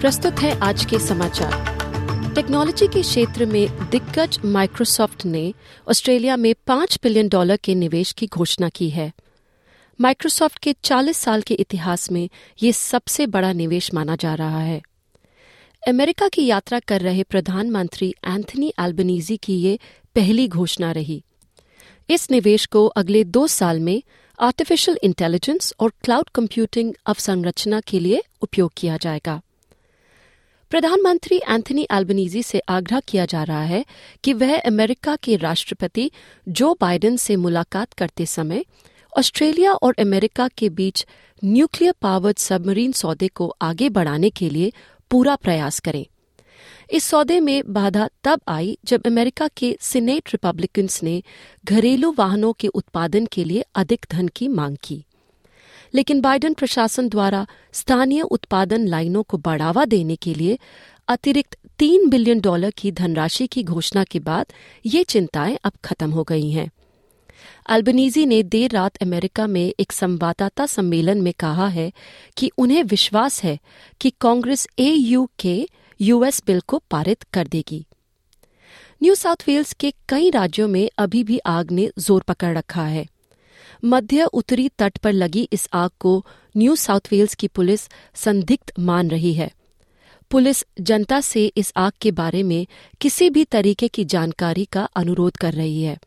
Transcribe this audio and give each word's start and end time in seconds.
प्रस्तुत 0.00 0.38
है 0.38 0.60
आज 0.60 0.84
के 0.84 0.98
समाचार। 0.98 2.32
टेक्नोलॉजी 2.34 2.86
के 2.86 3.02
क्षेत्र 3.02 3.46
में 3.46 3.90
दिग्गज 3.90 4.38
माइक्रोसॉफ्ट 4.44 5.26
ने 5.26 5.54
ऑस्ट्रेलिया 5.88 6.36
में 6.36 6.54
पाँच 6.66 6.98
बिलियन 7.02 7.28
डॉलर 7.28 7.56
के 7.56 7.74
निवेश 7.74 8.12
की 8.12 8.26
घोषणा 8.26 8.68
की 8.68 8.90
है। 8.90 9.12
माइक्रोसॉफ्ट 10.00 10.58
के 10.58 10.72
40 10.72 11.16
साल 11.16 11.42
के 11.42 11.54
इतिहास 11.54 12.12
में 12.12 12.28
ये 12.62 12.72
सबसे 12.72 13.26
बड़ा 13.26 13.52
निवेश 13.52 13.94
माना 13.94 14.16
जा 14.16 14.34
रहा 14.34 14.60
है। 14.60 14.82
अमेरिका 15.88 16.28
की 16.28 16.46
यात्रा 16.46 16.78
कर 16.78 17.00
रहे 17.00 17.22
प्रधानमंत्री 17.22 18.14
एंथनी 18.26 18.72
एल्बनीजी 18.80 19.36
की 19.36 19.54
ये 19.54 19.78
पहली 20.14 20.48
घोषणा 20.48 20.92
रही। 20.92 21.24
इस 22.10 22.30
निवेश 22.30 22.66
को 22.66 22.86
अगले 22.86 23.24
दो 23.24 23.46
साल 23.46 23.80
में 23.80 24.02
आर्टिफिशियल 24.40 24.98
इंटेलिजेंस 25.02 25.74
और 25.80 25.92
क्लाउड 26.04 26.28
कंप्यूटिंग 26.28 26.94
अवसंरचना 27.06 27.80
के 27.80 28.00
लिए 28.00 28.22
उपयोग 28.42 28.72
किया 28.76 28.96
जाएगा। 28.96 29.40
प्रधानमंत्री 30.70 31.36
एंथनी 31.48 31.86
एल्बनीजी 31.92 32.42
से 32.42 32.58
आग्रह 32.68 33.00
किया 33.00 33.24
जा 33.26 33.42
रहा 33.42 33.62
है 33.62 33.84
कि 34.24 34.32
वह 34.32 34.58
अमेरिका 34.58 35.16
के 35.16 35.36
राष्ट्रपति 35.36 36.10
जो 36.48 36.76
बाइडेन 36.80 37.16
से 37.16 37.36
मुलाकात 37.36 37.92
करते 37.92 38.26
समय 38.26 38.64
ऑस्ट्रेलिया 39.18 39.72
और 39.72 39.94
अमेरिका 39.98 40.48
के 40.48 40.68
बीच 40.68 41.06
न्यूक्लियर 41.44 41.94
पावर्ड 42.02 42.38
सबमरीन 42.38 42.92
सौदे 42.92 43.28
को 43.28 43.48
आगे 43.62 43.88
बढ़ाने 43.88 44.30
के 44.30 44.50
लिए 44.50 44.72
पूरा 45.10 45.36
प्रयास 45.36 45.80
करें। 45.80 46.06
इस 46.90 47.04
सौदे 47.04 47.40
में 47.40 47.62
बाधा 47.72 48.08
तब 48.24 48.40
आई 48.48 48.78
जब 48.84 49.06
अमेरिका 49.06 49.48
के 49.48 49.76
सीनेट 49.80 50.28
रिपब्लिकन्स 50.28 51.02
ने 51.02 51.22
घरेलू 51.64 52.14
वाहनों 52.18 52.52
के 52.52 52.68
उत्पादन 52.68 53.26
के 53.26 53.44
लिए 53.44 53.64
अधिक 53.74 54.06
धन 54.10 54.28
की 54.28 54.48
मांग 54.48 54.76
की। 54.82 55.04
लेकिन 55.94 56.20
बाइडन 56.20 56.54
प्रशासन 56.54 57.08
द्वारा 57.08 57.46
स्थानीय 57.72 58.22
उत्पादन 58.22 58.86
लाइनों 58.86 59.22
को 59.22 59.38
बढ़ावा 59.38 59.84
देने 59.84 60.16
के 60.16 60.34
लिए 60.34 60.58
अतिरिक्त 61.08 61.56
तीन 61.78 62.08
बिलियन 62.08 62.40
डॉलर 62.40 62.70
की 62.70 62.92
धनराशि 62.92 63.46
की 63.46 63.62
घोषणा 63.62 64.04
के 64.04 64.18
बाद 64.18 64.46
ये 64.86 65.04
चिंताएँ 65.04 65.58
अब 65.64 65.72
खत्म 65.84 66.10
हो 66.10 66.24
गई 66.24 66.50
हैं। 66.50 66.70
अल्बनीजी 67.66 68.26
ने 68.26 68.42
देर 68.42 68.70
रात 68.70 68.96
अमेरिका 68.96 69.46
में 69.46 69.74
एक 69.80 69.92
संवाददाता 69.92 70.66
सम्मेलन 70.66 71.20
में 71.20 71.32
कहा 71.32 71.68
है 71.68 71.92
कि 72.36 72.50
उन्हें 72.58 72.82
विश्वास 72.84 73.42
है 73.44 73.58
कि 74.00 74.12
Congress 74.20 74.68
A 74.78 74.90
U 74.90 75.28
K 75.38 75.68
US 76.00 76.42
bill 76.46 76.60
को 76.60 76.82
पारित 76.90 77.22
कर 77.22 77.46
देगी। 77.46 77.84
न्यू 79.02 79.14
साउथ 79.14 79.36
वेल्स 79.46 79.72
के 79.72 79.92
कई 80.08 80.30
राज्यों 80.30 80.68
में 80.68 80.90
अभी 80.98 81.24
भी 81.24 81.38
आग 81.38 81.70
ने 81.70 81.90
ज़ोर 81.98 82.22
पकड़ 82.22 82.58
रखा 82.58 82.84
है। 82.84 83.06
मध्य 83.84 84.24
उत्तरी 84.24 84.68
तट 84.68 84.98
पर 84.98 85.12
लगी 85.12 85.48
इस 85.52 85.68
आग 85.72 85.90
को 86.00 86.26
न्यू 86.56 86.76
साउथ 86.76 87.00
वेल्स 87.10 87.34
की 87.34 87.48
पुलिस 87.48 87.88
संदिग्ध 88.14 88.72
मान 88.78 89.10
रही 89.10 89.34
है। 89.34 89.50
पुलिस 90.30 90.64
जनता 90.80 91.20
से 91.20 91.52
इस 91.56 91.72
आग 91.76 91.92
के 92.00 92.10
बारे 92.10 92.42
में 92.42 92.66
किसी 93.00 93.30
भी 93.30 93.44
तरीके 93.44 93.88
की 93.88 94.04
जानकारी 94.04 94.64
का 94.64 94.84
अनुरोध 94.84 95.36
कर 95.36 95.52
रही 95.52 95.82
है। 95.82 95.98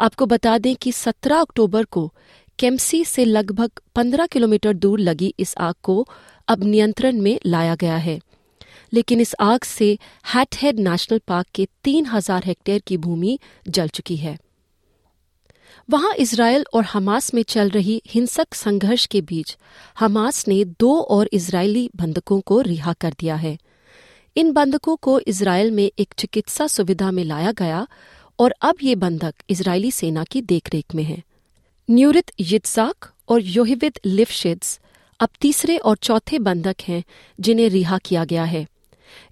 आपको 0.00 0.26
बता 0.26 0.58
दें 0.58 0.76
कि 0.76 0.92
17 0.92 1.40
अक्टूबर 1.40 1.84
को 1.84 2.14
केम्सी 2.58 3.04
से 3.04 3.24
लगभग 3.24 3.70
15 3.96 4.26
किलोमीटर 4.26 4.72
दूर 4.72 5.00
लगी 5.00 5.34
इस 5.38 5.54
आग 5.58 5.74
को 5.82 6.08
अब 6.48 6.64
नियंत्रण 6.64 7.20
में 7.20 7.40
लाया 7.46 7.74
गया 7.74 7.96
है। 7.96 8.20
लेकिन 8.92 9.20
इस 9.20 9.34
आग 9.40 9.62
से 9.62 9.98
हैटहेड 10.34 10.80
नेशनल 10.80 11.20
पार्क 11.28 11.46
के 11.54 11.68
3000 11.84 12.44
हेक्टेयर 12.44 12.82
की 12.86 12.96
भूमि 12.96 13.38
जल 13.68 13.88
चुकी 13.88 14.16
है। 14.16 14.38
वहाँ 15.90 16.14
इसराइल 16.14 16.64
और 16.74 16.84
हमास 16.84 17.34
में 17.34 17.42
चल 17.42 17.70
रही 17.70 18.02
हिंसक 18.06 18.54
संघर्ष 18.54 19.06
के 19.06 19.20
बीच 19.20 19.56
हमास 19.98 20.48
ने 20.48 20.64
दो 20.64 21.00
और 21.00 21.28
इजरायली 21.32 21.90
बंधकों 21.96 22.40
को 22.40 22.60
रिहा 22.60 22.92
कर 22.92 23.14
दिया 23.20 23.34
है। 23.34 23.58
इन 24.36 24.52
बंधकों 24.52 24.96
को 24.96 25.20
इसराइल 25.20 25.70
में 25.70 25.90
एक 25.98 26.14
चिकित्सा 26.18 26.66
सुविधा 26.66 27.10
में 27.10 27.24
लाया 27.24 27.52
गया 27.52 27.86
और 28.38 28.54
अब 28.62 28.74
ये 28.82 28.94
बंधक 28.94 29.34
इजरायली 29.50 29.90
सेना 29.90 30.24
की 30.24 30.42
देखरेख 30.42 30.94
में 30.94 31.04
हैं। 31.04 31.22
न्यूरित 31.90 32.32
यित्साक 32.40 33.10
और 33.28 33.40
योहिविद 33.42 33.98
लिफशिद्स 34.06 34.80
अब 35.20 35.28
तीसरे 35.40 35.76
और 35.76 35.96
चौथे 35.96 36.38
बंधक 36.38 36.76
हैं 36.88 37.04
जिन्हें 37.40 37.68
रिहा 37.68 37.98
किया 37.98 38.24
गया 38.24 38.44
है। 38.44 38.66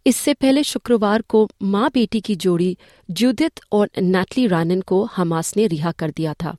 इससे 0.07 0.35
पहले 0.35 0.65
शुक्रवार 0.65 1.23
को 1.23 1.49
माँ 1.63 1.91
बेटी 1.95 2.21
की 2.21 2.37
जोड़ी 2.37 2.79
जूदित 3.11 3.61
और 3.73 3.91
नैटली 3.99 4.47
रानन 4.47 4.81
को 4.81 5.05
हमास 5.05 5.57
ने 5.57 5.67
रिहा 5.67 5.93
कर 5.93 6.11
दिया 6.11 6.35
था। 6.35 6.57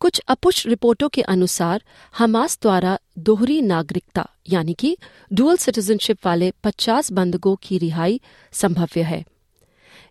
कुछ 0.00 0.18
अपुष्ट 0.18 0.66
रिपोर्टों 0.66 1.08
के 1.08 1.22
अनुसार 1.22 1.82
हमास 2.18 2.58
द्वारा 2.62 2.98
दोहरी 3.18 3.62
नागरिकता, 3.62 4.28
यानी 4.48 4.74
कि 4.74 4.96
डुअल 5.32 5.56
सिटीजनशिप 5.56 6.18
वाले 6.26 6.52
50 6.64 7.12
बंधकों 7.12 7.56
की 7.62 7.78
रिहाई 7.78 8.20
संभव्य 8.52 9.02
है। 9.02 9.24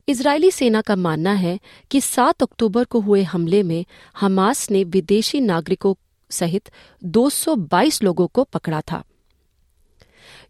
इजरायली 0.08 0.52
सेना 0.52 0.82
का 0.82 0.96
मानना 0.96 1.32
है 1.32 1.60
कि 1.92 2.02
7 2.02 2.44
अक्टूबर 2.44 2.84
को 2.84 3.00
हुए 3.00 3.24
हमले 3.24 3.64
में 3.64 3.86
हमास 4.20 4.72
ने 4.72 4.84
विदेशी 4.84 5.40
नागरिकों 5.40 5.94
सहित 6.30 6.70
222 7.04 8.04
लोगों 8.04 8.28
को 8.28 8.44
पकड़ा 8.44 8.82
था। 8.82 9.04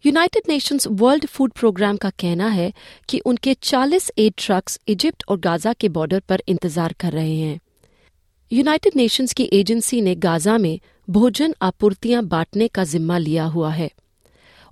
United 0.04 0.42
Nations 0.48 0.86
World 0.90 1.26
Food 1.26 1.52
Programme 1.52 1.96
का 1.96 2.10
कहना 2.10 2.48
है 2.48 2.72
कि 3.08 3.18
उनके 3.18 3.54
40 3.54 4.10
एड 4.18 4.32
ट्रक्स 4.38 4.78
इजिप्ट 4.88 5.24
और 5.28 5.38
गाजा 5.38 5.72
के 5.72 5.88
बॉर्डर 5.88 6.20
पर 6.20 6.42
इंतज़ार 6.48 6.92
कर 6.92 7.12
रहे 7.12 7.34
हैं। 7.36 7.58
यूनाइटेड 8.52 8.92
नेशंस 8.96 9.32
की 9.32 9.48
एजेंसी 9.52 10.00
ने 10.00 10.14
गाजा 10.14 10.58
में 10.58 10.78
भोजन 11.08 11.54
आपूर्तियाँ 11.62 12.22
बांटने 12.24 12.68
का 12.68 12.84
जिम्मा 12.84 13.18
लिया 13.18 13.44
हुआ 13.44 13.70
है 13.70 13.90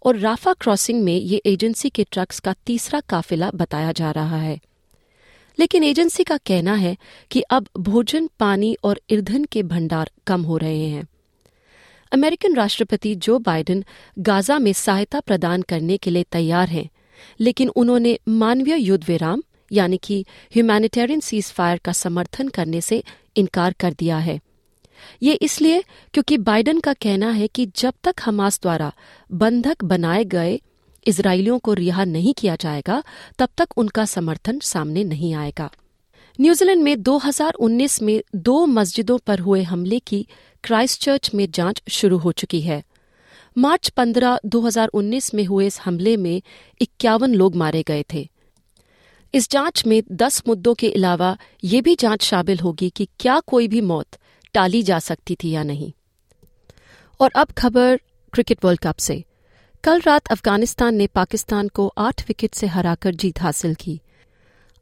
और 0.02 0.16
राफा 0.16 0.52
क्रॉसिंग 0.52 1.02
में 1.04 1.16
ये 1.16 1.42
एजेंसी 1.46 1.90
के 1.90 2.04
ट्रक्स 2.04 2.40
का 2.40 2.54
तीसरा 2.66 3.00
काफिला 3.00 3.50
बताया 3.54 3.92
जा 3.92 4.10
रहा 4.10 4.36
है। 4.36 4.58
लेकिन 5.58 5.84
एजेंसी 5.84 6.24
का 6.24 6.36
कहना 6.36 6.74
है 6.74 6.96
कि 7.30 7.40
अब 7.40 7.68
भोजन, 7.78 8.28
पानी 8.38 8.76
और 8.84 9.00
ईंधन 9.10 9.44
के 9.44 9.62
भंडार 9.64 10.10
कम 10.26 10.42
हो 10.42 10.56
रहे 10.56 10.88
हैं। 10.88 11.06
अमेरिकन 12.12 12.54
राष्ट्रपति 12.54 13.14
जो 13.16 13.38
बाइडेन 13.38 13.84
गाजा 14.18 14.58
में 14.58 14.72
सहायता 14.72 15.20
प्रदान 15.20 15.62
करने 15.62 15.96
के 15.96 16.10
लिए 16.10 16.24
तैयार 16.32 16.68
हैं, 16.68 16.88
लेकिन 17.40 17.68
उन्होंने 17.68 18.18
मानवीय 18.28 18.76
युद्ध 18.76 19.04
विराम, 19.08 19.42
यानी 19.72 19.96
कि 19.96 20.24
ह्यूमैनिटेरियन 20.54 21.20
सीज 21.20 21.50
फायर 21.52 21.78
का 21.78 21.92
समर्थन 21.92 22.48
करने 22.48 22.80
से 22.80 23.02
इनकार 23.36 23.74
कर 23.80 23.92
दिया 23.92 24.18
है। 24.18 24.40
ये 25.22 25.32
इसलिए 25.32 25.82
क्योंकि 26.14 26.36
बाइडेन 26.38 26.80
का 26.80 26.92
कहना 26.92 27.30
है 27.30 27.46
कि 27.48 27.66
जब 27.76 27.94
तक 28.04 28.14
हमास 28.24 28.60
द्वारा 28.62 28.92
बंधक 29.30 29.84
बनाए 29.84 30.24
गए 30.24 30.60
इसराइलियों 31.06 31.58
को 31.58 31.72
रिहा 31.74 32.04
नहीं 32.04 32.32
किया 32.34 32.56
जाएगा, 32.56 33.02
तब 33.38 33.48
तक 33.58 33.68
उनका 33.76 34.04
समर्थन 34.04 34.58
सामने 34.58 35.04
नहीं 35.04 35.34
आएगा। 35.34 35.70
न्यूजीलैंड 36.40 36.82
में 36.82 37.02
2019 37.02 38.02
में 38.02 38.22
दो 38.34 38.66
मस्जिदों 38.66 39.18
पर 39.18 39.38
हुए 39.38 39.62
हमले 39.62 39.98
की 39.98 40.26
क्राइस्टचर्च 40.64 41.30
में 41.34 41.50
जाँच 41.50 41.82
शुरू 41.88 42.18
हो 42.18 42.32
चुकी 42.32 42.60
है। 42.60 42.84
मार्च 43.58 43.88
15, 43.88 44.38
2019 44.46 45.34
में 45.34 45.44
हुए 45.44 45.66
इस 45.66 45.80
हमले 45.80 46.16
में 46.16 46.42
इक्यावन 46.80 47.34
लोग 47.34 47.56
मारे 47.56 47.82
गए 47.82 48.04
थे। 48.14 48.28
इस 49.34 49.50
जाँच 49.50 49.86
में 49.86 50.02
10 50.12 50.42
मुद्दों 50.48 50.74
के 50.74 50.90
अलावा 50.90 51.38
ये 51.64 51.80
भी 51.80 51.94
जाँच 51.94 52.22
शामिल 52.22 52.58
होगी 52.58 52.90
कि 52.90 53.08
क्या 53.20 53.40
कोई 53.40 53.68
भी 53.68 53.80
मौत 53.80 54.08
टाली 54.54 54.82
जा 54.82 54.98
सकती 54.98 55.34
थी 55.34 55.50
या 55.50 55.62
नहीं। 55.62 55.92
और 57.20 57.30
अब 57.36 57.46
खबर 57.50 58.00
क्रिकेट 58.32 58.64
वर्ल्ड 58.64 58.80
कप 58.80 58.96
से। 58.96 59.24
कल 59.84 60.00
रात 60.00 60.26
अफ़गानिस्तान 60.26 60.94
ने 60.94 61.06
पाकिस्तान 61.06 61.68
को 61.68 61.94
आठ 61.98 62.28
विकेट 62.28 62.54
से 62.54 62.66
हराकर 62.66 63.14
जीत 63.14 63.40
हासिल 63.40 63.74
की। 63.74 64.00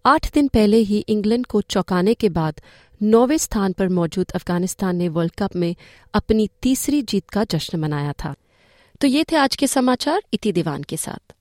आठ 0.06 0.32
दिन 0.32 0.48
पहले 0.48 0.76
ही 0.76 0.98
इंग्लैंड 0.98 1.46
को 1.46 1.60
चौंकाने 1.60 2.14
के 2.14 2.28
बाद 2.28 2.60
नौवे 3.02 3.38
स्थान 3.38 3.72
पर 3.72 3.88
मौजूद 3.88 4.30
अफ़गानिस्तान 4.34 4.96
ने 4.96 5.08
वर्ल्ड 5.08 5.32
कप 5.38 5.56
में 5.56 5.76
अपनी 6.14 6.48
तीसरी 6.62 7.02
जीत 7.02 7.30
का 7.30 7.44
जश्न 7.44 7.78
मनाया 7.78 8.12
था। 8.12 8.34
तो 9.00 9.06
ये 9.06 9.24
थे 9.24 9.36
आज 9.36 9.56
के 9.56 9.66
समाचार, 9.66 10.22
इति 10.32 10.52
दीवान 10.52 10.82
के 10.82 10.96
साथ। 10.96 11.34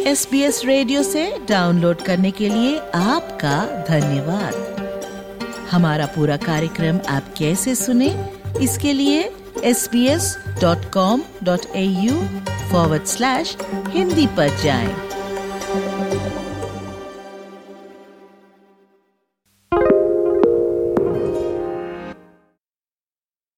एस 0.00 0.28
बी 0.30 0.40
एस 0.40 0.64
रेडियो 0.64 1.02
से 1.02 1.38
डाउनलोड 1.48 1.96
करने 1.96 2.30
के 2.30 2.48
लिए 2.48 2.78
आपका 2.94 3.84
धन्यवाद। 3.88 4.54
हमारा 5.70 6.06
पूरा 6.06 6.36
कार्यक्रम 6.36 7.00
आप 7.08 7.34
कैसे 7.38 7.74
सुने 7.74 8.35
इसके 8.62 8.92
लिए 8.92 9.20
S 9.64 9.88
B 9.92 10.06
S 10.08 10.36
dot 10.60 10.84
com 10.92 11.22
dot 11.44 11.66
A 11.76 11.82
U 11.82 12.14
forward 12.70 13.04
slash 13.06 13.56
Hindi 13.88 14.26
पर 14.36 14.56
जाएँ। 14.62 14.94